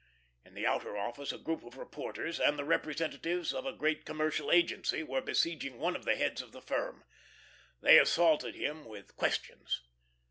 [0.43, 4.51] In the outer office a group of reporters and the representatives of a great commercial
[4.51, 7.03] agency were besieging one of the heads of the firm.
[7.81, 9.83] They assaulted him with questions.